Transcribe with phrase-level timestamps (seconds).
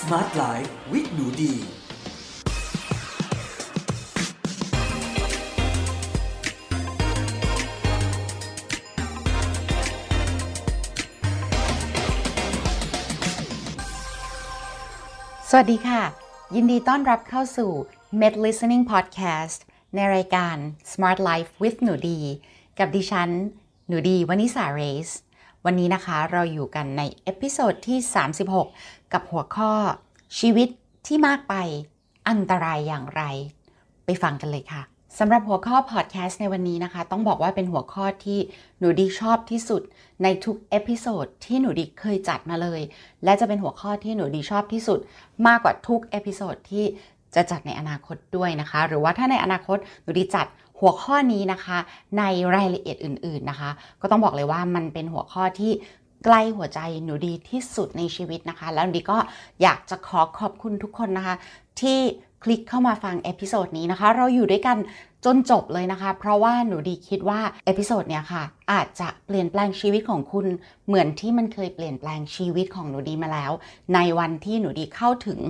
[0.00, 1.60] Smart Life with หนูดี ส
[15.56, 16.02] วัสดีค่ะ
[16.54, 17.70] ยินดีต้อนรับเข้าสู่
[18.20, 19.58] Med Listening Podcast
[19.94, 20.56] ในรายการ
[20.92, 22.20] Smart Life with หนูดี
[22.78, 23.30] กับดิฉัน
[23.88, 25.10] หนูดีวันิสาเรส
[25.64, 27.98] วันนี้นะคะเราอยู่กันใน episode ที่
[28.54, 29.72] 36 กับหัวข้อ
[30.38, 30.68] ชีวิต
[31.06, 31.54] ที่มากไป
[32.28, 33.22] อันตรายอย่างไร
[34.04, 34.82] ไปฟังกันเลยค่ะ
[35.18, 38.38] สำหรับหัวข้อพอดแคสต์ในวันนี้นะคะ ต้องบอกว่าเป็นหัวข้อที่
[38.78, 39.82] หนูดีชอบที่สุด
[40.22, 42.80] ในทุก episode ที่หนูดีเคยจัดมาเลย
[43.24, 44.98] และจะเป็นหัวข้อที่หนูดีชอบที่สุด
[45.46, 46.84] มากกว่าทุก episode ที่
[47.34, 50.46] จะจัดในอนาคตด้วยนะคะ หรือว่าถ้าในอนาคตหนูดีจัด
[50.80, 51.78] หัวข้อนี้นะคะ
[52.18, 52.22] ใน
[52.56, 55.72] รายละเอียดอื่น ๆนะคะ ก็ต้องบอกเลยว่ามันเป็นหัวข้อที่
[56.24, 59.18] ใกล้หัวใจหนูดีที่สุดในชีวิตนะคะ แล้วหนูดีก็
[59.62, 61.34] อยากจะขอขอบคุณทุกคนนะคะ
[61.80, 61.98] ที่
[62.44, 64.78] คลิกเข้ามาฟัง episode นี้นะคะ เราอยู่ด้วยกัน
[65.24, 70.46] จนจบเลยนะคะ เพราะว่าหนูดีคิดว่า episode เนี้ยค่ะ อาจจะเปลี่ยนแปลงชีวิตของคุณ
[70.86, 73.52] เหมือนที่มันเคยเปลี่ยนแปลงชีวิตของหนูดีมาแล้ว
[73.94, 75.40] ในวันที่หนูดีเข้าถึง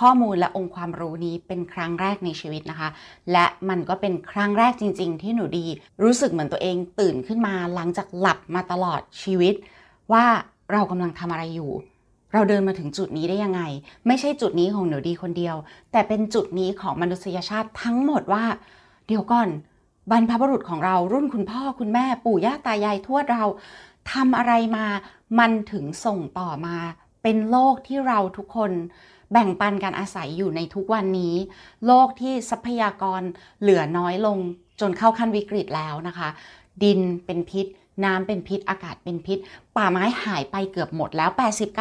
[0.00, 2.88] ข้อมูลและองค์ความรู้นี้เป็นครั้งแรกในชีวิตนะคะ
[3.32, 5.66] และมันก็เป็นครั้งแรกจริง ๆ ที่หนูดี
[6.02, 9.54] รู้สึกเหมือนตัวเองตื่นขึ้นมาหลังจากหลับมาตลอดชีวิต
[10.12, 10.26] ว่า
[10.72, 11.72] เรากำลังทำอะไรอยู่
[12.32, 13.62] เราเดินมาถึงจุดนี้ได้ยังไง
[14.06, 15.56] ไม่ใช่จุดนี้ของหนูดีคนเดียว
[15.92, 18.44] แต่เป็นจุดนี้ของมนุษยชาติทั้งหมดว่า
[19.06, 19.48] เดี๋ยวก่อน
[20.10, 23.44] บรรพบุรุษของเรารุ่นคุณพ่อคุณแม่ปู่ย่าตายายทวดเรา
[24.12, 24.86] ทำอะไรมา
[25.38, 26.76] มันถึงส่งต่อมา
[27.22, 28.72] เป็นโลกที่เราทุกคน
[29.32, 31.34] แบ่งปันการอาศัยอยู่ในทุกวันนี้
[31.86, 33.22] โลกที่ทรัพยากร
[33.60, 34.38] เหลือน้อยลง
[34.80, 36.28] จนเข้าขั้นวิกฤตแล้วนะคะ
[36.82, 37.66] ดินเป็นพิษ
[38.04, 39.38] น้ำเป็นพิษอากาศเป็นพิษ
[39.76, 41.30] ป่าไม้หายไปเกือบหมดแล้ว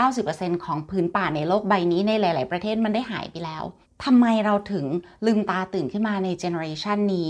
[0.08, 3.64] 80-90%ของพื้นป่าในโลกใบนี้ในหลาย ๆ ประเทศมันได้หายไปแล้ว
[4.04, 4.86] ทำไมเราถึง
[5.26, 7.30] ลืมตาตื่นขึ้นมาในเจเนอเรชันนี้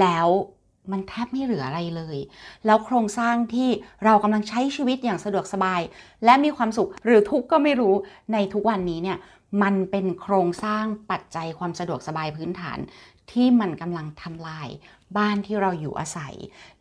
[0.00, 0.28] แล้ว
[0.92, 2.18] มันแทบไม่เหลืออะไรเลย
[2.66, 3.68] แล้วโครงสร้างที่
[4.04, 5.80] เรากำลังใช้ชีวิตอย่างสะดวกสบาย
[6.24, 7.94] และมีความสุขหรือทุกข์ก็ไม่รู้
[8.32, 9.18] ในทุกวันนี้เนี่ย
[9.62, 12.78] มันเป็นโครงสร้างปัจจัยความสะดวกสบายพื้นฐาน
[13.30, 14.68] ที่มันกำลังทำลาย
[15.16, 16.34] บ้านที่เราอยู่อาศัย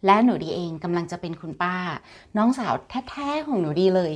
[0.06, 1.76] และหนูดีเองกำลังจะเป็นคุณป้า
[2.38, 2.74] น้องสาว
[3.10, 4.12] แท้ๆของหนูดีเลย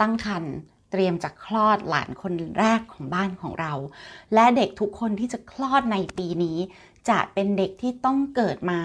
[0.00, 0.54] ตั้งครรภ์
[0.90, 3.72] เตรียมจะคลอดหลานคนแรกของบ้านของเรา
[4.34, 6.58] และเด็กทุกคนที่จะคลอดในปีนี้
[7.10, 8.80] จะเป็นเด็กที่ต้องเกิดมา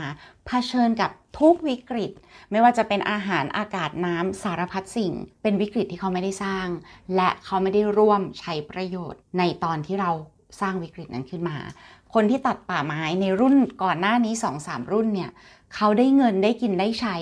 [0.46, 2.12] เผชิญกับทุกวิกฤต
[2.52, 6.68] ไม่ว่าจะเป็นอาหารอากาศน้ำสารพัดสิ่ง เป็นวิกฤตที่เขาไม่ได้สร้าง
[7.16, 10.12] และเขาไม่ได้ร่วมใช้ประโยชน์ในตอนที่เรา
[10.62, 11.58] สร้างวิกฤตนั้นขึ้นมา
[12.14, 15.32] คนที่ตัดป่าไม้ในรุ่นก่อนหน้านี้2-3รุ่นเนี่ย
[15.76, 17.16] เขาได้เงินได้กินได้ใช้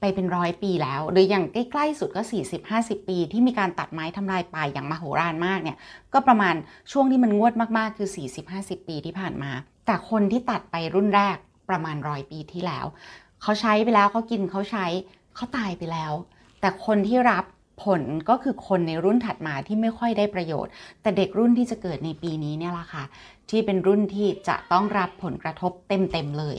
[0.00, 2.22] ไปเป็นร้อยปีแล้ว หรืออย่างใกล้ๆสุดก็
[2.64, 5.76] 40-50 ปี ที่มีการตัดไม้ทำลายป่าอย่างมโหฬารมากเนี่ย
[6.12, 6.54] ก็ประมาณ
[6.92, 8.08] ช่วงที่มันงวดมากๆ คือ
[8.48, 9.50] 40-50 ปีที่ผ่านมา
[9.86, 11.36] แต่คนที่ตัดไปรุ่นแรก
[11.70, 12.86] ประมาณร้อยปีที่แล้ว
[13.42, 14.86] เขาใช้ไปแล้วเขากินเขาใช้
[15.34, 16.12] เขาตายไปแล้ว
[16.60, 17.44] แต่คนที่รับ
[17.84, 20.72] ผลก็คือคนในรุ่นถัดมาที่ไม่ค่อยได้ประโยชน์
[21.02, 23.04] แต่เด็กรุ่นที่จะเกิดในปีนี้เนี่ยละค่ะ
[23.50, 26.56] ที่เป็นรุ่นที่จะต้องรับผลกระทบเต็มๆเลย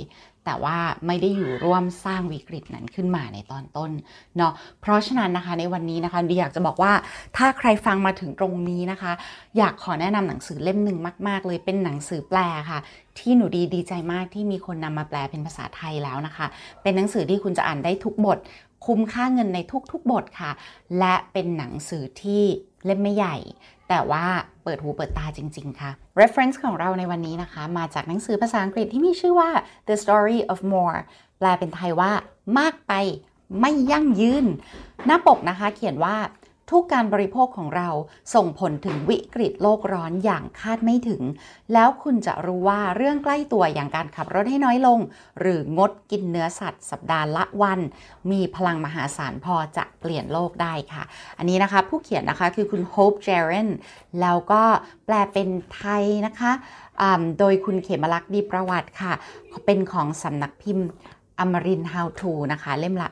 [0.49, 3.91] แต่ว่าไม่ได้อยู่ร่วมสร้างวิกฤตนั้นขึ้นมาในตอนต้น
[4.37, 6.93] เนาะเพราะฉะนั้นนะคะในวันนี้นะคะดิอยากจะบอกว่า
[7.37, 9.11] ถ้าใครฟังมาถึงตรงนี้นะคะ
[9.57, 12.39] อยากขอแนะนำหนังสือเล่มหนึ่งมาก ๆ เลยเป็นหนังสือแปล
[12.69, 12.79] ค่ะ
[13.19, 16.45] ที่หนูดีดีใจมากที่มีคนนำมาแปลเป็นภาษาไทยแล้วนะคะ
[16.81, 18.37] เป็นหนังสือที่คุณจะอ่านได้ทุกบท
[18.85, 19.59] คุ้มค่าเงินใน
[19.91, 20.51] ทุกๆบทค่ะ
[20.99, 22.43] และเป็นหนังสือที่
[22.85, 23.37] เล่มไม่ใหญ่
[23.89, 24.25] แต่ว่า
[24.63, 29.49] เปิดหูเปิดตาจริง ๆ ค่ะ reference ของเราในวันนี้นะคะ มาจากหนังสือภาษาอังกฤษที่มีชื่อว่า
[29.87, 30.97] The Story of More
[31.39, 32.11] แปลเป็นไทยว่า
[32.59, 32.93] มากไป
[33.59, 34.45] ไม่ยั่งยืน
[35.05, 36.15] หน้าปกนะคะเขียนว่า
[36.69, 37.89] ทุกการบริโภคของเรา
[38.35, 41.21] ส่งผลถึงวิกฤตโลกร้อนอย่างคาดไม่ถึง
[41.73, 44.99] แล้วคุณจะรู้ว่าเรื่องใกล้ตัวอย่างการขับรถให้น้อยลง
[45.39, 47.79] หรืองดกินเนื้อสัตว์สัปดาห์ละวัน
[48.31, 51.03] มีพลังมหาศาลพอจะเปลี่ยนโลกได้ค่ะ
[51.37, 53.69] อันนี้นะคะผู้เขียนนะคะคือคุณ Hope Jaren
[54.21, 54.63] แล้วก็
[55.05, 56.51] แปลเป็นไทยนะคะ
[57.39, 59.13] โดยคุณเขมลักษ์ดีประวัติค่ะ
[59.65, 60.87] เป็นของสำนักพิมพ์
[61.39, 63.09] อมริน How to นะคะ เล่มละ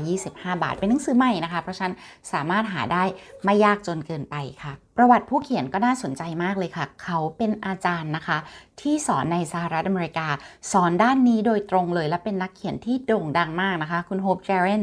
[0.00, 1.94] 225 บาท เป็นหนังสือใหม่นะคะ เพราะฉะนั้น
[2.32, 3.04] สามารถหาได้
[3.44, 8.38] ไม่ยากจนเกินไปค่ะ ประวัติผู้เขียนก็น่าสนใจมากเลยค่ะ เขาเป็นอาจารย์นะคะ
[8.80, 10.28] ที่สอนในสหรัฐอเมริกา
[10.72, 14.82] สอนด้านนี้โดยตรงเลย และเป็นนักเขียนที่โด่งดังมากนะคะ คุณโฮปเจเรน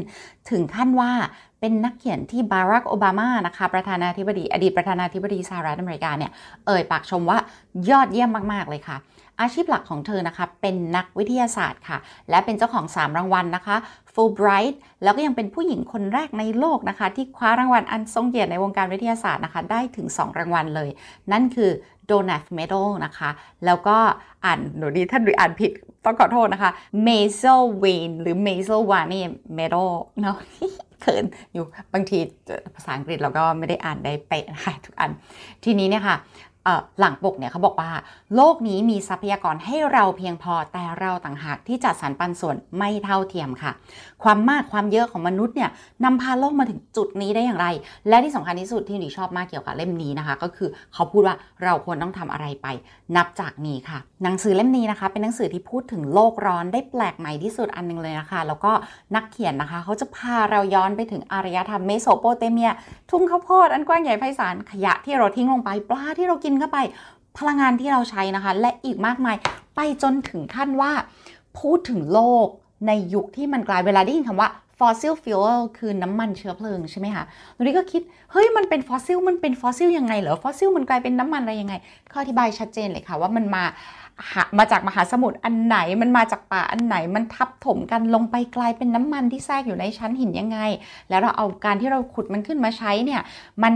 [0.49, 1.11] ถึงขั้นว่า
[1.59, 6.31] เป็นนักเขียนที่บารักโอบามานะคะ ประธานาธิบดี อดีตประธานาธิบดีสหรัฐอเมริกาเนี่ย
[6.67, 7.39] เอ่ยปากชมว่า
[7.89, 8.97] ยอดเยี่ยมมากๆเลยค่ะ
[9.41, 11.97] อาชีพหลักของเธอนะคะ เป็นนักวิทยาศาสตร์ค่ะ
[12.29, 13.75] และเป็นเจ้าของ 3 รางวัลนะคะ
[14.13, 20.89] Fulbright แล้วก็ยังเป็นผู้หญิงคนแรกในโลกนะคะ ที่คว้ารางวัลอันทรงเกียรติในวงการวิทยาศาสตร์นะคะ ได้ถึง 2 รางวัลเลย
[21.31, 21.71] นั่นคือ
[22.09, 23.29] Donaf Medal นะคะ
[23.65, 23.97] แล้วก็
[24.45, 25.71] อ่านหนูดีท่านหรืออ่านผิด
[26.05, 26.71] ต้องขอโทษนะคะ
[27.07, 29.21] Maisel w a n e หรือ Maisel w a n e
[29.59, 29.89] Medal
[30.21, 30.37] เนาะ
[31.01, 32.19] เขินอยู่บางที
[32.75, 35.11] ภาษาอังกฤษเราก็ไม่ได้อ่านได้เป๊ะนะคะทุกอัน
[35.63, 36.15] ทีนี้เนี่ยค่ะ
[36.99, 37.91] หลังปกเนี่ยเขาบอกว่า
[38.35, 43.71] โลกนี้มีทรัพยากรให้เราเพียงพอแต่เราต่างหากที่จัดสรรปันส่วนไม่เท่าเทียมค่ะ
[44.23, 45.69] ความมากความเยอะของมนุษย์เนี่ย
[46.03, 47.67] นำพาโลกมาถึงจุดนี้ได้อย่างไร
[48.09, 52.67] และที่สำคัญที่สุดที่หนีชอบมากเกี่ยวกับเล่มนี้นะคะ ก็คือเขาพูดว่าเราควรต้องทำอะไรไป
[53.15, 58.71] นับจากนี้ค่ะ หนังสือเล่มนี้นะคะ เป็นหนังสือที่พูดถึงโลกร้อนได้แปลกใหม่ที่สุดอันนึงเลยนะคะ แล้วก็
[59.15, 62.71] นักเขียนนะคะ เขาจะพาเราย้อนไปถึงอารยธรรมเมโสโปเตเมีย
[63.11, 66.79] ทุ่งข้าวโพดอันกว้างใหญ่ไพศาลขยะที่เราทิ้งลงไปปลาที่เรากินเข้าไป
[67.37, 69.35] พลังงานที่เราใช้นะคะ และอีกมากมาย
[69.75, 70.91] ไปจนถึงขั้นว่า
[71.59, 72.47] พูดถึงโลก
[72.87, 74.49] ในยุคที่มันกลายเวลาได้ยินคำว่า
[74.79, 77.23] fossil fuel คือน้ำมันเชื้อเพลิงใช่ไหมคะ
[77.55, 78.01] ตรงนี้ก็คิด
[78.31, 81.73] เฮ้ย มันเป็นฟอสซิล มันเป็นฟอสซิลยังไงเหรอ ฟอสซิลมันกลายเป็นน้ำมันอะไรยังไง
[82.09, 83.63] เขาอธิบายชัดเจนเลยค่ะว่ามันมา
[84.57, 90.59] มาจากมหาสมุทรอันไหนมันมาจากป่าอันไหนมันทับถมกันลงไปกลายเป็นน้ำมันที่แทรกอยู่ในชั้นหินยังไง
[91.09, 93.21] แล้วเราเอาการที่เราขุดมันขึ้นมาใช้เนี่ย
[93.63, 93.73] มัน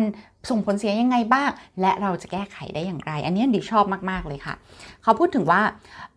[0.50, 1.50] ส่งผลเสียยังไงบ้าง
[1.82, 4.54] และเราจะแก้ไขได้อย่างไร อันนี้ดีชอบมากๆเลยค่ะ
[5.04, 5.62] เขาพูดถึงว่า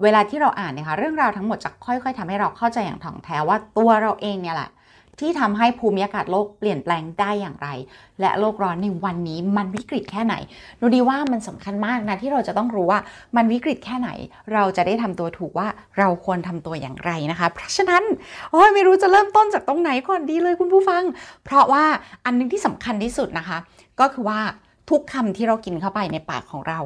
[0.03, 4.71] เวลาที่เราอ่านเนี่ยค่ะเรื่องราวทั้งหมดจะค่อย ๆทำให้เราเข้าใจอย่างถ่องแท้ว่าตัวเราเองเนี่ยแหละ
[5.21, 7.69] ที่ทำให้ภูมิอากาศโลกเปลี่ยนแปลงได้อย่างไร
[8.21, 10.35] และโลกร้อนในวันนี้มันวิกฤตแค่ไหน
[10.81, 13.01] ดูดีว่ามันสำคัญมากนะที่เราจะต้องรู้ว่า
[13.37, 14.11] มันวิกฤตแค่ไหน
[14.53, 15.69] เราจะได้ทำตัวถูกว่า
[15.99, 18.03] เราควรทำตัวอย่างไรนะคะ เพราะฉะนั้น
[18.53, 21.03] โอ้ยไม่รู้จะเริ่มต้นจากตรงไหนก่อนดีเลยคุณผู้ฟัง
[21.45, 21.85] เพราะว่า
[22.25, 23.59] อันนึงที่สำคัญที่สุดนะคะ
[24.01, 24.41] ก็คือว่า
[24.91, 26.81] ทุกคำที่เรากินเข้าไปในปากของเรา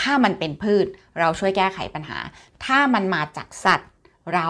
[0.00, 0.86] ถ้ามันเป็นพืช
[1.18, 2.18] เราช่วยแก้ไขปัญหา
[2.64, 3.90] ถ้ามันมาจากสัตว์
[4.34, 4.48] เรา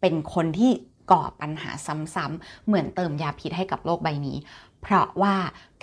[0.00, 0.72] เป็นคนที่
[1.10, 4.36] ก่อปัญหาซ้ำๆเหมือนเติมยาพิษให้กับโลกใบนี้
[4.82, 5.34] เพราะว่า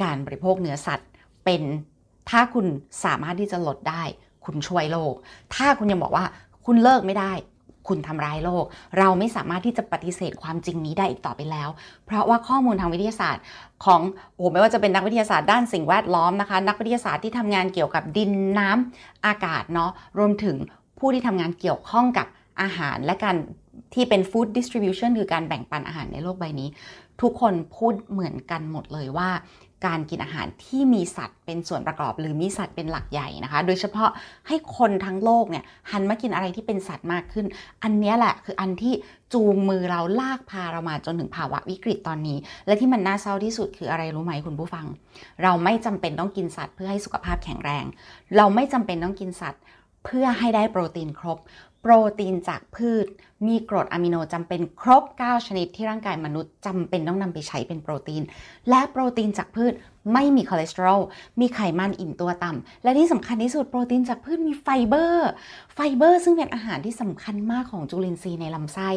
[0.01, 1.09] การบริโภคเนื้อสัตว์
[1.45, 1.61] เป็น
[2.29, 2.65] ถ้าคุณ
[3.03, 4.03] สามารถที่จะลดได้
[4.45, 5.13] คุณช่วยโลก
[5.55, 6.25] ถ้าคุณยังบอกว่า
[6.65, 7.33] คุณเลิกไม่ได้
[7.87, 8.65] คุณทำร้ายโลก
[8.97, 11.69] เราไม่สามารถที่จะปฏิเสธความจริงนี้ได้อีกต่อไปแล้ว
[12.05, 13.43] เพราะว่าข้อมูลทางวิทยาศาสตร์
[13.85, 14.01] ของ
[14.35, 20.57] โอ้ไม่ว่าจะเป็นนักวิทยาศาสตร์ด้านสิ่งแวดล้อมนะคะ นักวิทยาศาสตร์ที่ทำงานเกี่ยวกับดินน้ำอากาศเนาะรวมถึง
[20.99, 22.27] ผู้ที่ทำงานเกี่ยวข้องกับ
[22.61, 23.35] อาหารและการ
[23.93, 26.69] ที่เป็น food distribution คือการแบ่งปันอาหารในโลกใบนี้
[27.21, 29.29] ทุกคนพูดเหมือนกันหมดเลยว่า
[29.87, 34.09] การกินอาหารที่มีสัตว์เป็นส่วนประกอบ หรือมีสัตว์เป็นหลักใหญ่นะคะ โดยเฉพาะ
[34.47, 37.45] ให้คนทั้งโลกเนี่ยหันมากินอะไรที่เป็นสัตว์มากขึ้น
[37.83, 38.93] อันนี้แหละคืออันที่
[39.33, 44.85] จูงมือเราลากพาเรามาจนถึงภาวะวิกฤตตอนนี้ และที่มันน่าเศร้าที่สุดคืออะไรรู้ไหมคุณผู้ฟัง
[45.43, 47.85] เราไม่จำเป็นต้องกินสัตว์เพื่อให้สุขภาพแข็งแรง
[48.37, 49.61] เราไม่จำเป็นต้องกินสัตว์
[50.05, 51.37] เพื่อให้ได้โปรตีนครบ
[51.81, 53.07] โปรตีนจากพืช
[53.47, 58.23] มีกรดอะมิโนจำเป็นครบ 9 ชนิดที่ร่างกายมนุษย์จำเป็นต้องนำไปใช้เป็นโปรตีน
[58.69, 59.73] และโปรตีนจากพืช
[60.13, 61.01] ไม่มีคอเลสเตอรอล
[61.39, 65.29] มีไขมันอิ่มตัวต่ำ และที่สำคัญที่สุดโปรตีนจากพืชมีไฟเบอร์
[65.73, 68.89] ไฟเบอร์ซึ่งเป็นอาหารที่สำคัญมากของจุลินทรีย์ในลำไส้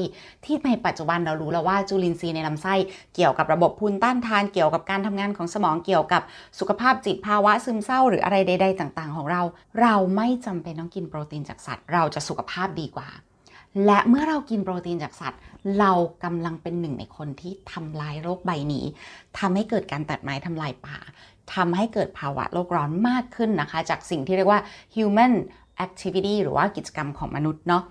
[0.44, 2.74] ที่ในปัจจุบันเรารู้แล้วว่าจุลินทรีย์ในลำไส้
[3.14, 6.22] เกี่ยวกับระบบภูมิต้านทาน เกี่ยวกับการทำงานของสมอง เกี่ยวกับ
[6.58, 9.42] สุขภาพจิตภาวะซึมเศร้า หรืออะไรใด ๆ ต่าง ๆ ของเรา
[9.80, 13.08] เราไม่จำเป็นต้องกินโปรตีนจากสัตว์ เราจะสุขภาพดีกว่า
[13.86, 15.40] และเมื่อเรากินโปรตีนจากสัตว์
[15.78, 15.92] เรา
[16.24, 18.84] กำลังเป็นหนึ่งในคนที่ทำลายโลกใบนี้
[19.38, 20.98] ทำให้เกิดการตัดไม้ทำลายป่า
[21.54, 24.60] ทำให้เกิดภาวะโลกร้อนมากขึ้นนะคะ จากสิ่งที่เรียกว่า
[24.94, 25.32] human
[25.84, 27.82] activity หรือว่ากิจกรรมของมนุษย์เนาะ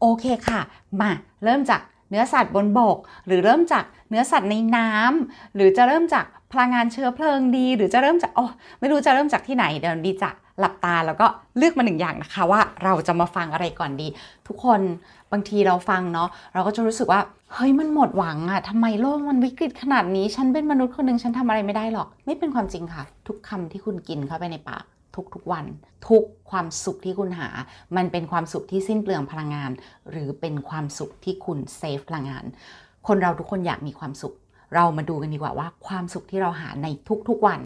[0.00, 0.60] โอเคค่ะ
[1.00, 1.10] มา
[1.44, 1.80] เริ่มจาก
[2.10, 8.46] เนื้อสัตว์บนบก หรือเริ่มจากเนื้อสัตว์ในน้ำหรือจะเริ่มจาก พลังงานเชื้อเพลิงดี หรือจะเริ่มจากอ๋อ
[8.80, 11.26] ไม่รู้จะเริ่มจากที่ไหนเดี๋ยวดีจะหลับตาแล้วก็
[11.58, 14.08] เลือกมาหนึ่งอย่างนะคะ ว่าเราจะมาฟังอะไรก่อนดี
[14.48, 14.80] ทุกคน
[15.32, 17.20] บางทีเราฟังเนาะเราก็จะรู้สึกว่า
[17.54, 24.84] เฮ้ยมันหมดหวังอะทำไมโลกมันวิกฤตขนาดนี้ ฉันเป็นมนุษย์คนหนึ่งฉันทำอะไรไม่ได้หรอก ไม่เป็นความจริงค่ะ ทุกคำที่คุณกินเข้าไปในปาก
[25.34, 25.64] ทุกๆวัน
[26.08, 27.48] ทุกความสุขที่คุณหา
[27.96, 29.70] มันเป็นความสุขที่สิ้นเปลืองพลังงาน
[30.10, 32.44] หรือเป็นความสุขที่คุณเซฟพลังงาน
[33.06, 34.34] คนเราทุกคนอยากมีความสุข
[34.74, 36.86] เรามาดูกันดีกว่าว่าความสุขที่เราหาใน
[37.28, 37.60] ทุกๆวัน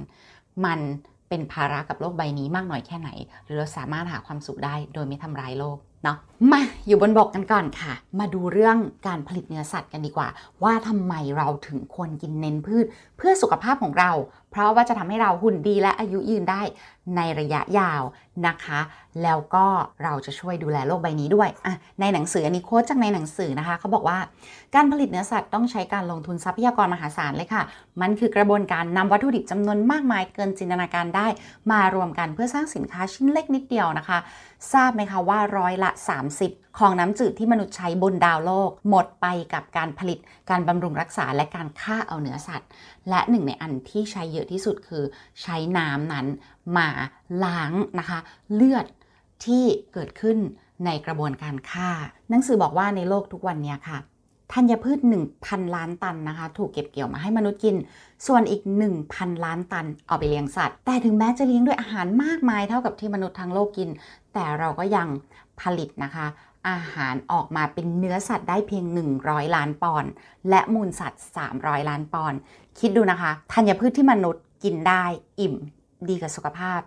[0.65, 0.81] มัน
[1.29, 3.11] เป็นภาระกับโลกใบนี้มากน้อยแค่ไหน
[3.45, 6.19] หรือเราสามารถหาความสุขได้โดยไม่ทำร้ายโลก เนาะ
[6.53, 10.29] มาอยู่บนบกกันก่อนค่ะ มาดูเรื่องการผลิตเนื้อสัตว์กันดีกว่า
[10.63, 14.11] ว่าทำไมเราถึงควรกินเน้นพืช เพื่อสุขภาพของเรา
[14.51, 16.63] เพราะว่าจะทำให้เราหุ่นดีและอายุยืนได้
[17.17, 18.03] ในระยะยาว
[18.47, 18.81] นะคะ
[19.23, 19.67] แล้วก็
[20.03, 24.19] เราจะช่วยดูแลโลกใบนี้ด้วยอะในหนังสืออันนี้โค้ดจากในหนังสือนะคะเขาบอกว่า
[24.75, 27.63] การผลิตเนื้อสัตว์ต้องใช้การลงทุนทรัพยากรมหาศาลเลยค่ะ
[28.01, 31.27] มันคือกระบวนการนำวัตถุดิบจำนวนมากมายเกินจินตนาการได้
[31.73, 34.19] มารวมกันเพื่อสร้างสินค้าชิ้นเล็กนิดเดียวนะคะ
[34.73, 35.91] ทราบไหมคะว่าร้อยละ
[36.35, 40.19] 30 ของน้ำจืดที่มนุษย์ใช้บนดาวโลก หมดไปกับการผลิต
[40.51, 42.69] การบำรุงรักษาและการฆ่าเอาเนื้อสัตว์
[43.09, 45.05] และหนึ่งในอันที่ใช้เยอะที่สุดคือ
[45.43, 46.27] ใช้น้ำนั้น
[46.77, 46.89] มา
[47.45, 48.19] ล้างนะคะ
[48.55, 48.87] เลือด
[49.45, 50.39] ที่เกิดขึ้น
[50.85, 51.91] ในกระบวนการฆ่า
[52.31, 53.99] หนังสือบอกว่าในโลกทุกวันนี้ค่ะ
[54.53, 54.99] ธัญพืช
[55.37, 57.77] 1,000 ล้านตันนะคะ ถูกเก็บเกี่ยวมาให้มนุษย์กิน
[58.27, 58.63] ส่วนอีก
[59.03, 63.89] 1,000 ล้านตันเอาไปเลี้ยงสัตว์ แต่ถึงแม้จะเลี้ยงด้วยอาหารมากมายเท่ากับที่มนุษย์ทั้งโลกกิน
[64.35, 65.09] แต่เราก็ยัง
[65.61, 66.27] ผลิตนะคะ
[66.69, 68.85] อาหารออกมาเป็นเนื้อสัตว์ได้เพียง
[69.21, 70.11] 100 ล้านปอนด์
[70.51, 71.23] และมูลสัตว์
[71.55, 72.39] 300 ล้านปอนด์
[72.79, 75.05] คิดดูนะคะธัญพืชที่มนุษย์กินได้
[75.41, 75.55] อิ่ม
[76.09, 76.81] ดีกับสุขภาพ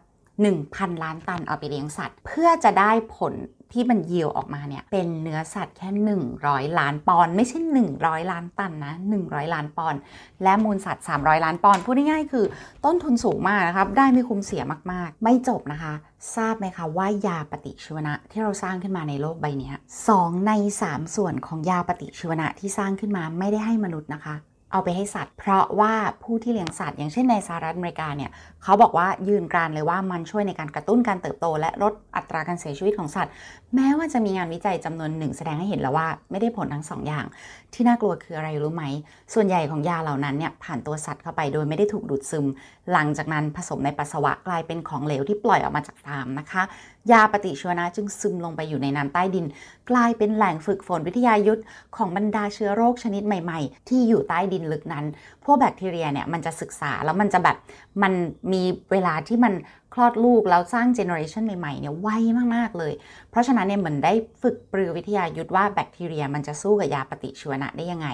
[0.47, 3.33] 1,000 ล้านตันเอาไปเลี้ยงสัตว์ เพื่อจะได้ผล
[3.73, 5.89] ที่มันยิวออกมาเนี่ยเป็นเนื้อสัตว์แค่
[6.35, 7.57] 100 ล้านปอนด์ไม่ใช่
[7.95, 8.93] 100 ล้านตันนะ
[9.23, 9.99] 100 ล้านปอนด์
[10.43, 12.45] และมูลสัตว์ 300 ล้านปอนด์พูดง่ายๆคือ
[12.85, 15.93] ต้นทุนสูงมากนะครับ ได้ไม่คุ้มเสียมากๆ ไม่จบนะคะ
[16.35, 19.71] ทราบไหมคะว่ายาปฏิชีวนะที่เราสร้างขึ้นมาในโลกใบนี้
[20.07, 20.51] สองใน
[20.83, 24.35] 3 ส่วนของยาปฏิชีวนะที่สร้างขึ้นมาไม่ได้ให้มนุษย์นะคะ
[24.71, 25.93] เอาไปให้สัตว์ เพราะว่า
[26.23, 28.31] ผู้ที่เลี้ยงสัตว์ อย่างเช่นในสหรัฐอเมริกาเนี่ย
[28.67, 33.31] เขาบอกว่ายืนกรานเลยว่ามันช่วยในการกระตุ้นการเติบโต และลดอัตราการเสียชีวิตของสัตว์
[33.75, 37.25] แม้ว่าจะมีงานวิจัยจำนวนหนึ่งแสดงให้เห็นแล้วว่าไม่ได้ผลทั้งสองอย่าง
[37.73, 38.83] ที่น่ากลัวคืออะไรรู้ไหม
[39.33, 42.45] ส่วนใหญ่ของยาเหล่านั้นเนี่ยผ่านตัวสัตว์เข้าไปโดยไม่ได้ถูกดูดซึม
[42.91, 46.63] หลังจากนั้นผสมในปัสสาวะกลายเป็นของเหลวที่ปล่อยออกมาจากฟาร์มนะคะ
[47.11, 49.45] ยาปฏิชีวนะจึงซึมลงไปอยู่ในน้ำใต้ดิน
[49.89, 51.61] กลายเป็นแหล่งฝึกฝนวิทยายุทธ
[51.95, 55.05] ของบรรดาเชื้อโรคชนิดใหม่ ๆ ที่อยู่ใต้ดินลึกนั้น
[55.45, 57.57] พวกแบคทีเรียเนี่ยมันจะศึกษาแล้วมันจะแบบ
[58.03, 58.13] มัน
[58.53, 58.56] มี
[58.91, 59.53] เวลาที่มัน
[59.93, 62.07] คลอดลูกแล้วสร้างเจเนอเรชันใหม่ๆเนี่ยไว
[62.55, 62.93] มากๆเลย
[63.29, 68.07] เพราะฉะนั้นเนี่ยเหมือนได้ฝึกปรือวิทยายุทธว่าแบคทีเรีย มันจะสู้กับยาปฏิชีวนะได้ยังไง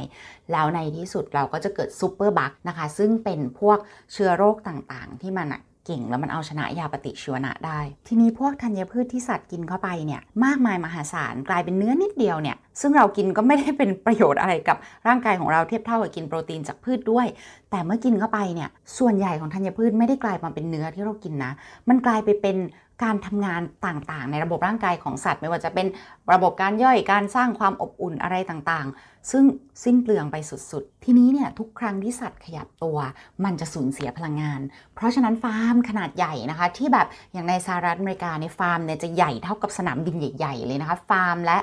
[0.51, 3.77] แล้วในที่สุดเราก็จะเกิดซูเปอร์บัคนะคะ ซึ่งเป็นพวก
[4.13, 5.47] เชื้อโรคต่างๆ ที่มัน
[5.89, 17.27] ก่ง แล้วมันเอาชนะยาปฏิชีวนะได้ ทีนี้พวกธัญพืชที่สัตว์กินเข้าไปเนี่ยมากมายมหาศาลกลายเป็นเนื้อนิดเดียวเนี่ยซึ่งเรากินก็ไม่ได้เป็นประโยชน์อะไรกับร่างกายของเราเทียบเท่ากับกินโปรตีนจากพืชด้วย
[17.71, 21.51] แต่เมื่อกินเข้าไปเนี่ยส่วนใหญ่ของธัญพืชไม่ได้กลายมาเป็นเนื้อที่เรากินนะ
[21.89, 22.57] มันกลายไปเป็น
[23.03, 25.87] การทำงานต่างๆ ในระบบร่างกายของสัตว์ ไม่ว่าจะเป็น
[26.33, 29.45] ระบบการย่อยการสร้างความอบอุ่นอะไรต่างๆ ซึ่ง
[29.83, 30.35] สิ้นเปลืองไป
[30.71, 32.97] สุดๆ ทีนี้เนี่ยทุกครั้งที่สัตว์ขยับตัว
[33.43, 34.61] มันจะสูญเสียพลังงาน
[34.95, 41.57] เพราะฉะนั้นฟาร์มขนาดใหญ่นะคะ ที่แบบอย่างในสหรัฐอเมริกาในฟาร์มเนี่ยจะใหญ่เท่ากับสนามบินใหญ่ ๆ เลยนะคะ ฟาร์มและ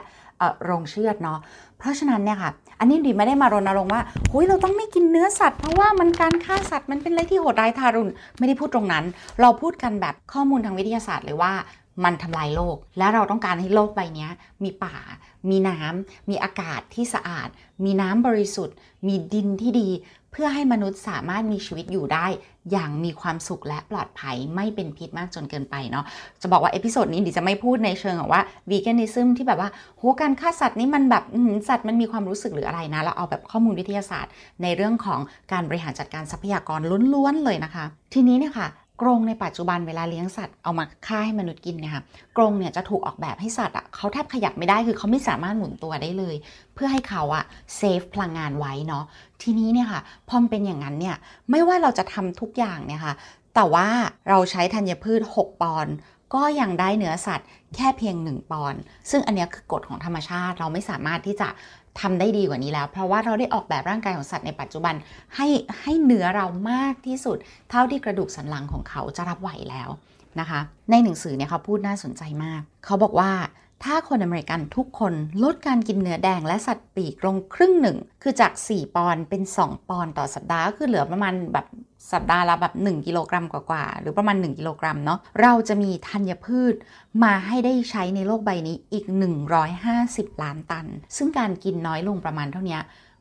[0.65, 1.39] โรงเชือดเนาะ
[1.79, 9.05] เพราะฉะนั้นเนี่ยค่ะอันนี้ดีไม่ได้มารณรงค์ว่าเฮ้ยเราต้องไม่กินเนื้อสัตว์เพราะว่ามันการฆ่าสัตว์มันเป็นอะไรที่โหดร้ายทารุณไม่ได้พูดตรงนั้น
[9.41, 11.53] เราพูดกันแบบข้อมูลทางวิทยาศาสตร์เลยว่า
[12.05, 14.29] มันทำลายโลก และเราต้องการให้โลกใบนี้
[14.63, 14.97] มีป่า
[15.51, 17.49] มีน้ำ มีอากาศที่สะอาด
[17.85, 19.89] มีน้ำบริสุทธิ์ มีดินที่ดี
[20.33, 22.27] เพื่อให้มนุษย์สามารถมีชีวิตอยู่ได้
[22.73, 26.05] อย่างมีความสุขและปลอดภัยไม่เป็นพิษมากจนเกินไปเนาะ
[26.43, 31.25] จะบอกว่า episode นี้ดิจะไม่พูดในเชิงว่า veganism ที่แบบว่าโหการฆ่าสัตว์นี่มันแบบ
[31.69, 34.33] สัตว์มันมีความรู้สึกหรืออะไรนะเราเอาแบบข้อมูลวิทยาศาสตร์
[34.63, 35.21] ในเรื่องของ
[35.53, 36.81] การบริหารจัดการทรัพยากร
[37.15, 37.85] ล้วนๆเลยนะคะ
[38.15, 38.69] ทีนี้เนี่ยค่ะ
[39.01, 42.03] กรงในปัจจุบันเวลาเลี้ยงสัตว์เอามาฆ่าให้มนุษย์กินเนี่ยค่ะ
[42.37, 46.37] กรงเนี่ยจะถูกออกแบบให้สัตว์อะเขาแทบขยับไม่ได้คือเขาไม่สามารถหมุนตัวได้เลย
[46.75, 47.45] เพื่อให้เขาอะ
[47.77, 49.05] เซฟพลังงานไว้เนาะ
[49.43, 51.17] ทีนี้เนี่ยค่ะพอมเป็นอย่างนั้นเนี่ย
[51.51, 53.15] ไม่ว่าเราจะทำทุกอย่างเนี่ยค่ะ
[53.55, 53.89] แต่ว่า
[54.29, 55.95] เราใช้ธัญพืช 6 ปอนด์
[56.35, 58.81] ก็ยังได้เนื้อสัตว์แค่เพียง 1 ปอนด์
[59.11, 61.49] ซึ่งอันนี้คือกฎของธรรมชาติเราไม่สามารถที่จะ
[62.01, 64.95] ทำได้ดีกว่านี้แล้ว เพราะว่าเราได้ออกแบบร่างกายของสัตว์ในปัจจุบัน
[65.37, 65.49] ให้
[65.81, 67.37] ให้เนื้อเรามากที่สุด
[67.71, 69.89] เท่าที่กระดูกสันหลังของเขาจะรับไหวแล้ว
[70.41, 73.33] นะคะ ในหนังสือเนี่ยเขาพูดน่าสนใจมาก เขาบอกว่า
[73.85, 81.67] ถ้าคนอเมริกันทุกคนลดการกินเนื้อแดงและสัตว์ปีกลงครึ่งหนึ่ง คือจาก 4 ปอนด์เป็น 2 ปอนด์ต่อสัปดาห์ก็คือเหลือประมาณแบบ
[82.13, 86.75] สัปดาห์ละแบบ 1 กิโลกรัมกว่าๆ หรือประมาณ 1 กิโลกรัมเนาะ เราจะมีธัญพืช
[87.25, 89.05] มาให้ได้ใช้ในโลกใบนี้อีก
[89.75, 90.87] 150 ล้านตัน
[91.17, 92.79] ซึ่งการกินน้อยลงประมาณเท่านี้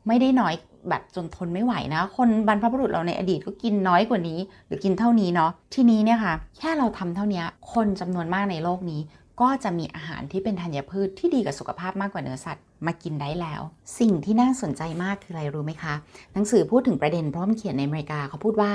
[0.07, 0.53] ไม่ได้น้อย
[0.89, 7.43] แบบจนทนไม่ไหวนะ คนบรรพบุรุษเราในอดีตก็กินน้อยกว่านี้ หรือกินเท่านี้เนาะ ทีนี้เนี่ยค่ะ แค่เราทำเท่านี้
[7.73, 9.01] คนจำนวนมากในโลกนี้
[9.41, 13.61] ก็จะมีอาหารที่เป็นธัญพืชที่ดีกับสุขภาพมากกว่าเนื้อสัตว์มากินได้แล้ว
[13.99, 15.93] สิ่งที่น่าสนใจมากคืออะไรรู้ไหมคะ
[16.33, 18.71] หนังสือพูดถึงประเด็นเพราะมันเขียนในอเมริกาเขาพูดว่า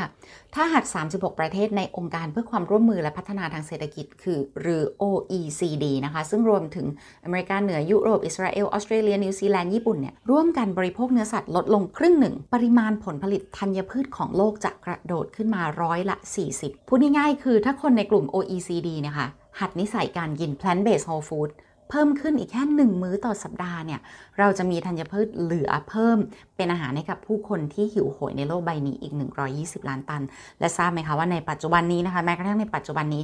[0.55, 6.87] ถ้าหาก 36 ประเทศในองค์การเพื่อความร่วมมือและพัฒนาทางเศรษฐกิจ คือหรือ OECD นะคะ ซึ่งรวมถึง
[7.25, 16.17] อเมริกาเหนือยุโรปอิสราเอลออสเตรเลียนิวซีแลนด์ญี่ปุ่นเนี่ยร่วมกันบริโภคเนื้อสัตว์ลดลงครึ่งหนึ่ง ปริมาณผลผลิตธัญพืชของโลกจะกระโดดขึ้นมาร้อยละ
[16.53, 19.29] 40 พูดง่ายๆคือถ้าคนในกลุ่ม OECD นี่ยค่ะ
[19.61, 21.51] หัดนิสัยการกิน plant based whole food
[21.91, 24.01] เพิ่มขึ้นอีกแค่หนึ่งมื้อต่อสัปดาห์เนี่ย
[24.39, 26.19] เราจะมีธัญพืชเหลือเพิ่ม
[26.57, 29.13] เป็นอาหารให้กับผู้คนที่หิวโหยในโลกใบนี้อีก
[29.51, 30.23] 120 ล้านตัน
[30.61, 33.23] และทราบไหมคะว่าในปัจจุบันนี้นะคะ แม้กระทั่งในปัจจุบันนี้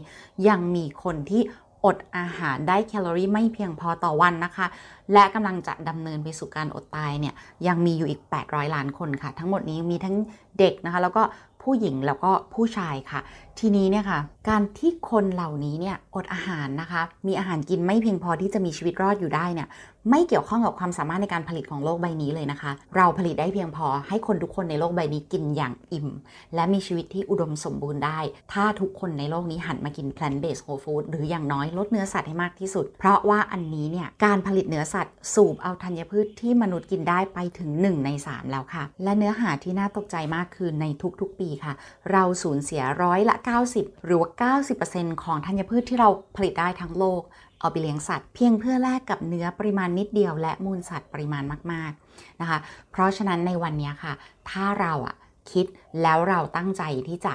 [0.48, 1.42] ยังมีคนที่
[1.84, 4.66] อดอาหารได้แคลอรี่ไม่เพียงพอต่อวันนะคะ
[5.12, 7.34] และกำลังจะดำเนินไปสู่การอดตายเนี่ย
[7.66, 10.16] ยังมีอยู่อีก 800 ล้านคนค่ะ ทั้งหมดนี้มีทั้ง
[10.58, 11.22] เด็กนะคะ แล้วก็
[11.62, 13.20] ผู้หญิงแล้วก็ผู้ชายค่ะ
[13.60, 19.68] ทีนี้เนี่ยค่ะการที่คนเหล่านี้เนี่ยอดอาหารนะคะ มีอาหารกินไม่เพียงพอที่จะมีชีวิตรอดอยู่ได้เนี่ย
[20.10, 26.08] ไม่เกี่ยวข้องกับความสามารถในการผลิตของโลกใบนี้เลยนะคะ เราผลิตได้เพียงพอให้คนทุกคนในโลกใบนี้กินอย่างอิ่ม
[26.54, 28.18] และมีชีวิตที่อุดมสมบูรณ์ได้
[28.52, 40.84] ถ้าทุกคนในโลกนี้หันมากิน plant based whole food หรืออย่างน้อยลดเนื้อสัตว์ให้มากที่สุด เพราะว่าอันนี้เนี่ยการผลิตเนื้อสัตว์สูบเอาธัญพืชที่มนุษย์กินได้ไปถึง 1 ใน 3 แล้วค่ะ และเนื้อหาที่น่าตกใจมากคือใน
[41.20, 41.72] ทุกๆปีค่ะ
[42.12, 47.22] เราสูญเสียร้อยละ90 หรือว่า 90%ของธัญพืชที่เราผลิตได้ทั้งโลก
[47.60, 51.42] เอาไปเลี้ยงสัตว์เพียงเพื่อแลกกับเนื้อปริมาณนิดเดียว และมูลสัตว์ปริมาณ
[51.72, 52.58] มากๆนะคะ
[52.90, 54.12] เพราะฉะนั้นในวันนี้ค่ะ
[54.50, 55.14] ถ้าเราอะ
[55.52, 55.66] คิด
[56.02, 57.34] แล้วเราตั้งใจที่จะ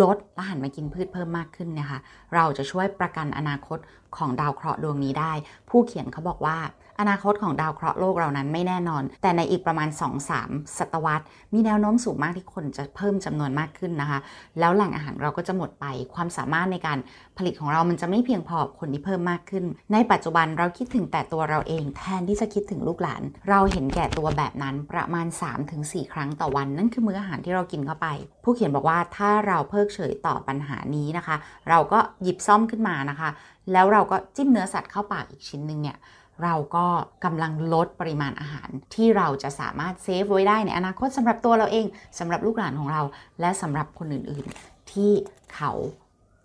[0.00, 1.98] ลดและหันมากินพืชเพิ่มมากขึ้นนะคะ
[2.34, 3.78] เราจะช่วยประกันอนาคต
[4.16, 5.32] ของดาวเคราะห์ดวงนี้ได้
[5.70, 6.58] ผู้เขียนเขาบอกว่า
[7.00, 9.88] อนาคตของดาวเคราะห์โลกเรานั้นไม่แน่นอน แต่ในอีกประมาณ
[10.32, 11.24] 2-3 ศตวรรษ
[11.54, 14.18] มีแนวโน้มสูงมากที่คนจะเพิ่มจำนวนมากขึ้นนะคะ
[14.58, 16.98] แล้วแหล่งอาหารเราก็จะหมดไป ความสามารถในการ
[17.38, 25.26] ผลิตของเรามันจะไม่เพียงพอคนที่เพิ่มมากขึ้น ในปัจจุบันเราคิดถึงแต่ตัวเราเอง แทนที่จะคิดถึงลูกหลาน เราเห็นแก่ตัวแบบนั้นประมาณ
[25.70, 28.08] 3-4 ครั้งต่อวัน นั่นคือมื้ออาหารที่เรากินเข้าไป
[28.44, 31.36] ผู้เขียนบอกว่าถ้าเราเพิกเฉยต่อปัญหานี้นะคะ
[31.68, 33.30] เราก็หยิบซ่อมขึ้นมานะคะ
[33.72, 35.96] แล้วเราก็จิ้มเนื้อสัตว์เข้าปากอีกชิ้นหนึ่งเนี่ย
[36.42, 36.86] เราก็
[37.24, 41.86] กำลังลดปริมาณอาหารที่เราจะสามารถเซฟไว้ได้ในอนาคตสำหรับตัวเราเอง
[42.18, 43.02] สำหรับลูกหลานของเรา
[43.40, 45.12] และสำหรับคนอื่นๆ ที่
[45.54, 45.72] เขา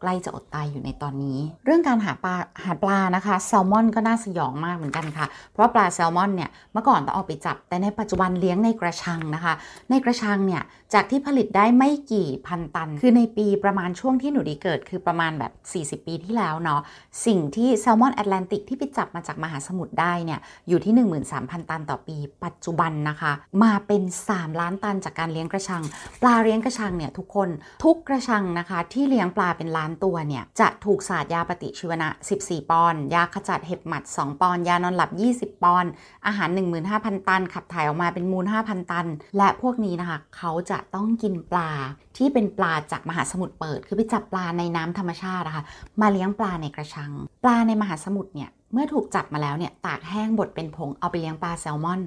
[0.01, 9.53] ใกล้จะอดตายอยู่ในตอนนี้ เรื่องการหาปลาหาปลานะคะแซลมอนก็น่าสยองมากเหมือนกันค่ะ เพราะปลาแซลมอนเนี่ยเมื่อก่อนต้องออกไปจับ แต่ในปัจจุบันเลี้ยงในกระชังนะคะ
[9.89, 10.61] ในกระชังเนี่ย
[10.93, 15.53] จากที่ผลิตได้ไม่กี่พันตัน คือในปีประมาณช่วงที่หนูดีเกิด คือประมาณแบบ
[16.01, 16.81] 40 ปีที่แล้วเนาะ
[17.25, 20.93] สิ่งที่แซลมอนแอตแลนติกที่ไปจับมาจากมหาสมุทรได้เนี่ย อยู่ที่
[21.31, 23.31] 13,000 ตันต่อปี ปัจจุบันนะคะ
[23.63, 25.83] มาเป็น 3 ล้านตันจากการเลี้ยงกระชัง
[26.21, 27.49] ปลาเลี้ยงกระชังเนี่ยทุกคน
[27.83, 32.09] ทุกกระชังนะคะ ที่เลี้ยงปลาเป็นล้านตัวเนี่ย จะถูกสาดยาปฏิชีวนะ
[32.41, 35.11] 14 ปอนด์ ยาขจัดเห็บหมัด 2 ปอนด์ ยานอนหลับ
[35.55, 35.91] 20 ปอนด์
[36.25, 36.49] อาหาร
[36.89, 41.71] 15,000 ตัน ขับถ่ายออกมาเป็นมูล 5,000 ตัน และพวกนี้นะคะ เขาจะต้องกินปลา
[42.17, 45.63] ที่เป็นปลาจากมหาสมุทรเปิด คือไปจับปลาในน้ำธรรมชาตินะคะ
[46.01, 47.11] มาเลี้ยงปลาในกระชัง
[47.43, 52.01] ปลาในมหาสมุทรเนี่ยเมื่อถูกจับมาแล้วเนี่ยตากแห้งบดเป็นผงเอาไปเลี้ยงปลาแซลมอน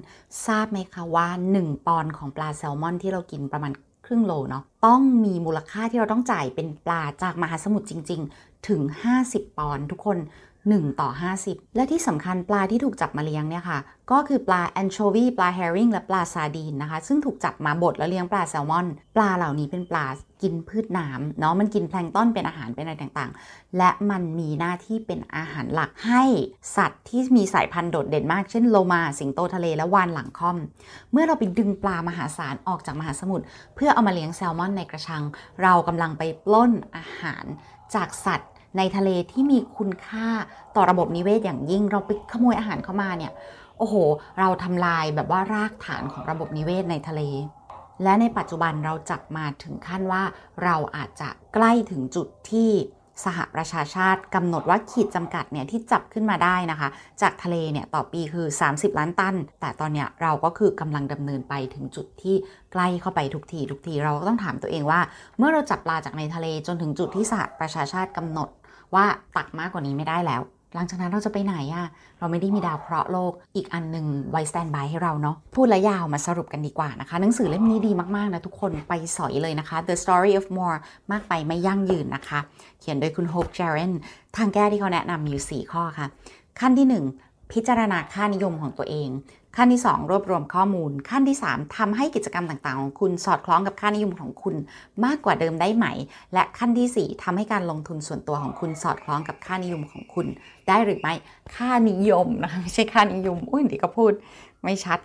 [0.45, 3.71] ทราบไหมคะว่า 1 ปอนด์ของปลาแซลมอนที่เรากินประมาณ
[4.05, 8.21] ครึ่งโลเนาะต้องมีมูลค่าที่เราต้องจ่ายเป็นปลาจากมหาสมุทรจริง
[8.67, 8.81] ถึง
[9.21, 10.19] 50 ปอนด์ทุกคน
[10.65, 11.09] 1 ต่อ
[11.43, 13.79] 50 และที่สำคัญปลาที่ถูกจับมาเลี้ยงเนี่ยค่ะ
[14.11, 20.05] ก็คือปลาแอนโชวีปลาแฮริงและปลาซาดีนนะคะ ซึ่งถูกจับมาบดแล้วเลี้ยงปลาแซลมอน ปลาเหล่านี้เป็นปลา
[20.41, 26.23] กินพืชน้ำเนาะมันกินแพลงต้นเป็นอาหารเป็นอะไรต่างๆ และมันมีหน้าที่เป็นอาหารหลักให้
[26.75, 30.57] สัตว์ที่มีสายพันธุ์โดดเด่นมาก เช่นโลมาสิงโตทะเลและวานหลังค่อม
[31.11, 35.23] เมื่อเราไปดึงปลามหาศาลออกจากมหาสมุทรเพื่อเอามาเลี้ยงแซลมอนในกระชัง
[35.61, 37.45] เรากำลังไปปล้นอาหาร
[37.95, 40.27] จากสัตว์ ในทะเลที่มีคุณค่า
[40.75, 43.31] ต่อระบบนิเวศอย่างยิ่ง เราไปขโมยอาหารเข้ามาเนี่ย
[43.77, 43.95] โอ้โห
[44.39, 47.21] เราทำลายแบบว่ารากฐานของระบบนิเวศในทะเล
[48.03, 50.23] และในปัจจุบันเราจับมาถึงขั้นว่า
[50.63, 52.71] เราอาจจะใกล้ถึงจุดที่
[53.25, 56.89] สหประชาชาติกำหนดว่าขีดจำกัดเนี่ยที่จับขึ้นมาได้นะคะ
[57.21, 62.35] จากทะเลเนี่ยต่อปีคือ 30 ล้านตัน แต่ตอนเนี้ยเราก็คือกำลังดำเนินไปถึงจุดที่
[62.71, 65.01] ใกล้เข้าไปทุกทีทุกทีเราก็ต้องถามตัวเองว่า
[65.37, 68.49] เมื่อเราจับปลาจากในทะเลจนถึงจุดที่สหประชาชาติกำหนด
[68.93, 69.05] ว่า
[69.37, 70.43] ตักมากกว่านี้ไม่ได้แล้ว
[70.75, 71.87] หลังจากนั้นเราจะไปไหนอะ
[72.19, 80.77] เราไม่ได้มีดาวเคราะห์โลกอีกอันหนึ่งไว้สแตนบายให้เราเนาะพูดและยาวมาสรุปกันดีกว่านะคะ หนังสือเล่มนี้ดีมากๆนะทุกคนไปสอยเลยนะคะ The Story of More
[81.11, 82.39] มากไปไม่ยั่งยืนนะคะ
[82.79, 83.93] เขียนโดยคุณ Hope Jaren
[84.35, 86.07] ทางแก้ที่เขาแนะนำอยู่ 4 ข้อค่ะ
[86.59, 86.87] ขั้นที่
[87.23, 89.09] 1 พิจารณาค่านิยมของตัวเอง
[89.57, 94.55] ขั้นที่ 2 รวบรวมข้อมูล ขั้นที่ 3ทำให้กิจกรรมต่างๆ ของคุณสอดคล้องกับค่านิยมของคุณ
[95.05, 95.85] มากกว่าเดิมได้ไหม
[96.33, 100.27] และขั้นที่ 4ทำให้การลงทุนส่วนตัวของคุณสอดคล้องกับค่านิยมของคุณ
[100.67, 101.13] ได้หรือไม่
[101.55, 104.11] ค่านิยมนะไม่ใช่ค่านิยม อุ้ยเดี๋ยวก็พูด
[104.63, 104.99] ไม่ชัด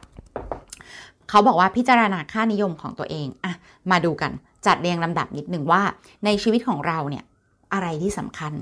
[1.29, 3.53] เขาบอกว่าพิจารณาค่านิยมของตัวเองอะ
[3.91, 4.33] มาดูกัน
[4.67, 5.83] จัดเรียงลำดับนิดหนึ่งว่า
[6.25, 7.25] ในชีวิตของเราเนี่ย
[7.73, 8.53] อะไรที่สำคัญ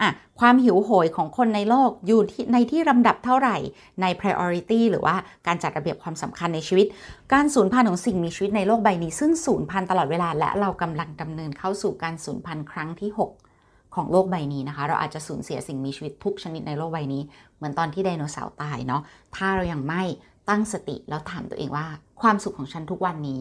[0.00, 3.56] อะความหิวโหยของคนในโลกอยู่ที่ในที่ลำดับเท่าไหร่
[4.00, 5.14] ใน priority หรือว่า
[5.46, 6.86] การจัดระเบียบความสำคัญในชีวิต
[7.32, 17.22] การสูญพันธุ์ของสิ่งมีชีวิตในโลกใบนี้ ซึ่งสูญพันธุ์ตลอดเวลาและเรากำลังดำเนินเข้าสู่การสูญพันธุ์ครั้งที่ 6 ของโลกใบนี้นะคะ เราอาจจะสูญเสียสิ่งมีชีวิตทุกชนิดในโลกใบนี้
[17.56, 19.02] เหมือนตอนที่ไดโนเสาร์ตายเนาะ
[19.36, 20.02] ถ้าเรายังไม่
[20.48, 21.86] ตั้งสติแล้วถามตัวเองว่า
[22.22, 23.40] ความสุขของฉันทุกวันนี้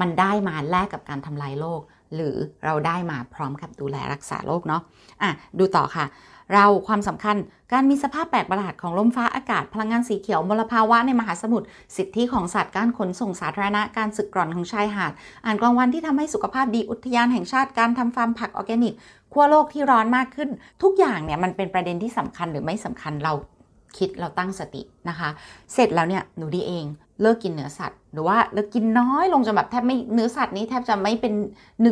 [0.00, 1.80] มันได้มาแลกกับการทำลายโลก
[2.14, 4.82] หรือเราได้มาพร้อมกับดูแลรักษาโลกเนาะ
[5.22, 6.06] อะดูต่อค่ะ
[6.54, 7.36] เราความสำคัญ
[7.72, 15.12] การมีสภาพแปลกประหลาดของลมฟ้าอากาศ พลังงานสีเขียวมลภาวะในมหาสมุทรสิทธิของสัตว์การขนส่งสาธารณะการสึกกร่อนของชายหาด
[15.44, 18.94] อ่านกลางวันที่ทำให้สุขภาพดีอุทยานแห่งชาติการทำฟาร์มผักออร์แกนิก
[19.32, 20.48] ขั้วโลกที่ร้อนมากขึ้น
[20.82, 23.32] ทุกอย่างเนี่ยมันเป็นประเด็นที่สำคัญหรือไม่สำคัญเรา
[23.98, 25.28] คิดเราตั้งสตินะคะ
[25.74, 26.84] เสร็จแล้วเนี่ยหนูดีเอง
[27.22, 31.34] เลิกกินเนื้อสัตว์ หรือว่าเลิกกินน้อยลงจนแบบแทบไม่เนื้อสัตว์นี้แทบจะไม่เป็น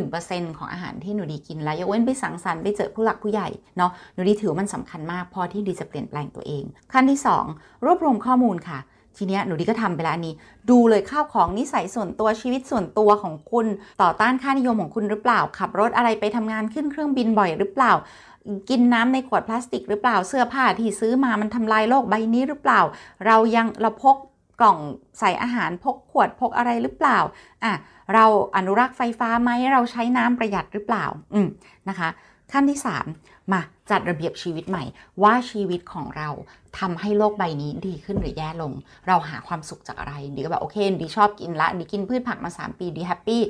[0.00, 7.20] 1%ของอาหารที่หนูดีกินแล้วยกเว้นไปสังสรรค์ไปเจอผู้หลักผู้ใหญ่เนาะหนูดีถือมันสำคัญมากพอที่ดีจะเปลี่ยนแปลงตัวเอง ขั้นที่
[7.52, 8.78] 2 รวบรวมข้อมูลค่ะ
[9.16, 10.34] ทีเนี้ยหนูดีก็ทำไปแล้วอันนี้
[10.70, 13.66] ดูเลยข้าวของนิสัยส่วนตัวชีวิตส่วนตัวของคุณ
[14.02, 17.92] ต่อต้านค่านิยมของคุณหรือเปล่า ขับรถอะไรไปทำงานขึ้นเครื่องบินบ่อยหรือเปล่า
[18.70, 22.80] กินน้ำในขวดพลาสติกหรือเปล่าเสื้อผ้าที่ซื้อมามันทำลายโลกใบนี้หรือเปล่า
[23.26, 24.16] เรายังเราพก
[24.60, 24.78] กล่อง
[25.18, 27.18] ใส่อาหารพกขวดพกอะไรหรือเปล่า
[27.64, 27.72] อะ
[28.14, 28.24] เรา
[28.56, 31.48] อนุรักษ์ไฟฟ้าไหมเราใช้น้ำประหยัดหรือเปล่าอืม
[31.88, 32.08] นะคะ
[32.52, 34.84] ขั้นที่ 3 มาจัดระเบียบชีวิตใหม่
[35.22, 36.30] ว่าชีวิตของเรา
[36.78, 38.72] ทำให้โลกใบนี้ดีขึ้นหรือแย่ลง
[39.06, 43.42] เราหาความสุขจากอะไรดีก็แบบโอเคดีชอบกินละดีกินพืชผักมา 3 ปีดี happy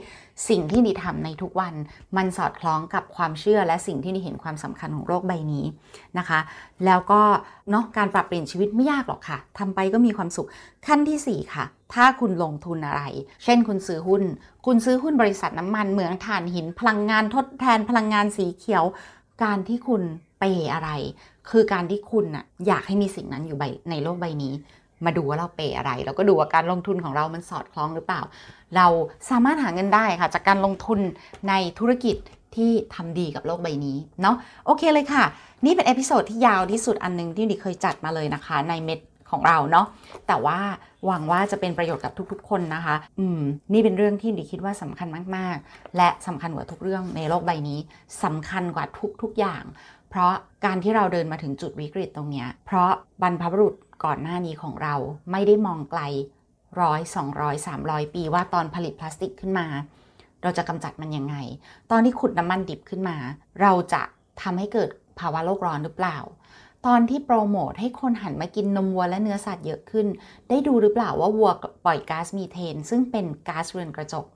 [0.48, 1.74] สิ่งที่ดีทำในทุกวัน
[2.16, 5.64] มันสอดคล้องกับความเชื่อและสิ่งที่ดีเห็นความสำคัญของโลกใบนี้
[6.18, 6.40] นะคะ
[6.86, 7.20] แล้วก็
[7.70, 10.48] เนาะการปรับเปลี่ยนชีวิตไม่ยากหรอกค่ะทำไปก็มีความสุข
[10.86, 13.02] ขั้นทีสี่ 4 ค่ะ ถ้าคุณลงทุนอะไร
[13.44, 14.22] เช่นคุณซื้อหุ้น
[14.66, 18.84] คุณซื้อหุ้นบริษัทน้ำมันเหมืองถ่านหินพลังงานทดแทนพลังงานสีเขียว
[19.42, 20.02] การที่คุณ
[20.38, 20.90] เปอะไร
[21.50, 24.54] คือการที่คุณอะอยากให้มีสิ่งนั้นอยู่ในโลกใบนี้
[25.04, 28.22] มาดูว่าเราเปอะไร แล้วก็ดูว่าการลงทุนของเรามันสอดคล้องหรือเปล่า
[28.76, 28.86] เรา
[29.30, 31.00] สามารถหาเงินได้ค่ะ จากการลงทุน
[31.48, 32.16] ในธุรกิจ
[32.56, 35.24] ที่ทำดีกับโลกใบนี้เนาะโอเคเลยค่ะ
[35.64, 39.86] นี่เป็น episode ที่ยาวที่สุดอันนึงที่ดิเคยจัดมาเลยนะคะ ใน Med ของเราเนาะ
[40.28, 40.58] แต่ว่า
[41.06, 43.40] หวังว่าจะเป็นประโยชน์กับทุก ๆ คนนะคะ อืม
[43.72, 47.78] นี่เป็นเรื่องที่ดิคิดว่าสำคัญมาก ๆ และสำคัญกว่าทุกเรื่องในโลกใบนี้
[48.24, 48.84] สำคัญกว่า
[49.22, 49.62] ทุก ๆ อย่าง
[50.10, 50.32] เพราะ
[50.64, 52.90] การที่เราเดินมาถึงจุดวิกฤตตรงเนี้ย เพราะ
[53.22, 54.94] บรรพบุรุษก่อนหน้านี้ของเรา
[55.30, 56.00] ไม่ได้มองไกล
[56.80, 59.66] ร้อยสองร้อยสามร้อยปีว่าตอนผลิตพลาสติกขึ้นมา
[60.42, 61.36] เราจะกำจัดมันยังไง
[61.90, 63.16] ตอนที่ขุดน้ำมันดิบขึ้นมา
[63.60, 64.02] เราจะ
[64.42, 66.18] ทำให้เกิดภาวะโลกร้อนหรือเปล่า
[66.88, 70.06] ตอนที่โปรโมทให้คนหันมากินนมวัวและเนื้อสัตว์เยอะขึ้น
[70.48, 71.50] ได้ดูหรือเปล่าว่าวัว
[71.84, 74.26] ปล่อยก๊าซมีเทน ซึ่งเป็นก๊าซเรือนกระจก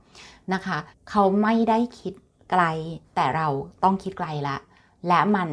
[0.54, 0.78] นะคะ
[1.10, 2.14] เขาไม่ได้คิด
[2.50, 2.62] ไกล
[3.14, 3.48] แต่เรา
[3.82, 4.56] ต้องคิดไกลละ
[5.08, 5.48] และมัน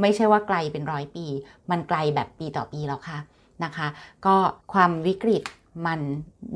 [0.00, 1.26] ไม่ใช่ว่าไกลเป็นร้อยปี
[1.70, 3.18] มันไกลแบบปีต่อปีแล้วค่ะ
[3.64, 3.86] นะคะ
[4.26, 4.36] ก็
[4.72, 5.42] ความวิกฤต
[5.86, 6.00] มัน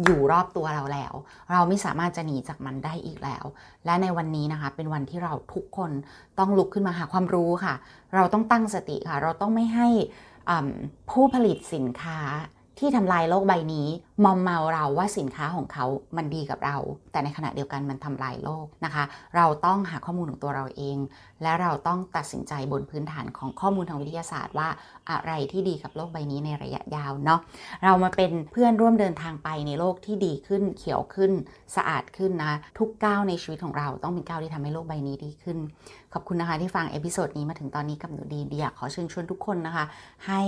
[0.05, 1.13] อยู่รอบตัวเราแล้ว
[1.53, 3.45] เราไม่สามารถจะหนีจากมันได้อีกแล้ว
[3.85, 5.91] และในวันนี้นะคะ เป็นวันที่เราทุกคน
[6.39, 7.75] ต้องลุกขึ้นมาหาความรู้ค่ะ
[8.15, 9.89] เราต้องตั้งสติค่ะ เราต้องไม่ให้
[11.11, 12.19] ผู้ผลิตสินค้า
[12.79, 13.89] ที่ทำลายโลกใบนี้
[14.25, 15.85] มอมเมาเราว่าสินค้าของเขา
[16.17, 16.77] มันดีกับเรา
[17.13, 19.05] แต่ในขณะเดียวกันมันทำลายโลกนะคะ
[19.37, 20.97] เราต้องหาข้อมูลของตัวเราเอง
[21.43, 24.69] และเราต้องตัดสินใจบนพื้นฐานของข้อมูลทางวิทยาศาสตร์ว่า
[25.11, 27.41] อะไรที่ดีกับโลกใบนี้ในระยะยาวเนาะ
[27.85, 31.33] เรามาเป็นเพื่อนร่วมเดินทางไปในโลกที่ดีขึ้น เขียวขึ้น
[31.77, 35.59] สะอาดขึ้นนะทุกก้าวในชีวิตของเราต้องเป็นก้าวที่ทำให้โลกใบนี้ดีขึ้น
[36.13, 39.85] ขอบคุณนะคะที่ฟัง episode นี้มาถึงตอนนี้กับหนูดีเดียขอเชิญชวนทุกคนนะคะ
[40.27, 40.43] ให้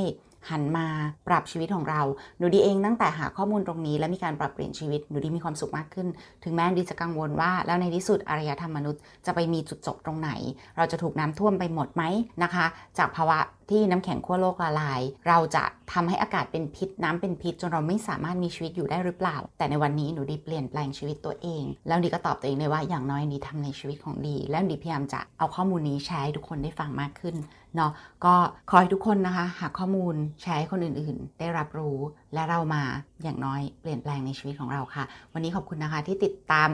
[0.51, 0.87] หันมา
[1.29, 2.03] ปรับชีวิตของเรา
[2.39, 6.09] หนูดีเองตั้งแต่หาข้อมูลตรงนี้ และมีการปรับเปลี่ยนชีวิตหนูดีมีความสุขมากขึ้น
[6.45, 10.31] ถึงแม้ดีจะกังวลว่า แล้วในที่สุดอารยธรรมมนุษย์จะไปมีจุดจบตรงไหน
[10.77, 12.03] เราจะถูกน้ำท่วมไปหมดไหม
[12.43, 12.67] นะคะ
[12.99, 13.39] จากภาวะ
[13.71, 27.35] ที่น้ำแข็งขั้วโลกละลาย เราจะทำให้อากาศเป็นพิษน้ำเป็นพิษ จนเราไม่สามารถมีชีวิตอยู่ได้หรือเปล่า แต่ในวันนี้หนูดีเปลี่ยนแปลงชีวิตตัวเอง แล้วดีก็ตอบตัวเองเลยว่าอย่างน้อยดีทำในชีวิตของดี แล้วดีพยายามจะเอาข้อมูลนี้แชร์ให้ทุกคนได้ฟังมากขึ้น
[27.77, 27.91] เนาะ
[28.25, 28.35] ก็
[28.69, 31.99] ขอให้ทุกคนนะคะหาข้อมูลแชร์ให้คนอื่นๆ ได้รับรู้
[32.33, 32.83] และเรามา
[33.23, 36.69] อย่างน้อยเปลี่ยนแปลงในชีวิตของเราค่ะ วันนี้ขอบคุณนะคะที่ติดตาม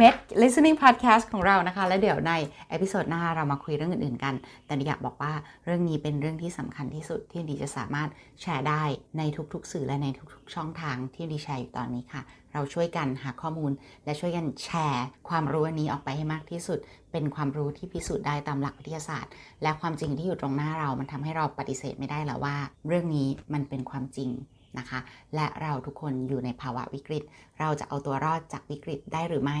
[0.00, 2.32] Med Listening Podcast ของเรานะคะ และเดี๋ยวใน
[2.68, 4.34] episode หน้าเรามาคุยเรื่องอื่นๆกัน
[4.66, 5.32] แต่ดีอยากบอกว่า
[5.64, 8.08] เรื่องนี้เป็นเรื่องที่สำคัญที่สุดที่ดีจะสามารถ
[8.40, 8.82] แชร์ได้
[9.18, 9.22] ใน
[9.52, 12.22] ทุกๆ สื่อและในทุกๆ ช่องทางที่ดีแชร์อยู่ตอนนี้ค่ะ
[12.52, 13.72] เราช่วยกันหาข้อมูล
[14.04, 16.78] และช่วยกันแชร์ ความรู้อันนี้ออกไปให้มากที่สุด
[17.12, 22.56] เป็นความรู้ที่พิสูจน์ได้ตามหลักวิทยาศาสตร์ และความจริงที่อยู่ตรงหน้าเรา มันทำให้เราปฏิเสธไม่ได้แล้วว่า
[22.88, 24.30] เรื่องนี้มันเป็นความจริง
[24.78, 24.98] นะคะ
[25.34, 27.22] และเราทุกคนอยู่ในภาวะวิกฤต
[27.58, 29.60] เราจะเอาตัวรอดจากวิกฤตได้หรือไม่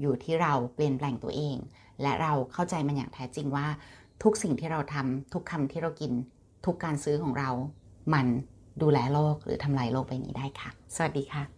[0.00, 1.56] อยู่ที่เราเปลี่ยนแปลงตัวเอง
[2.02, 3.66] และเราเข้าใจมันอย่างแท้จริงว่า
[4.22, 6.12] ทุกสิ่งที่เราทำทุกคำที่เรากิน
[6.66, 7.50] ทุกการซื้อของเรา
[8.14, 8.26] มัน
[8.82, 11.55] ดูแลโลกหรือทำลายโลกไปนี้ได้ค่ะ สวัสดีค่ะ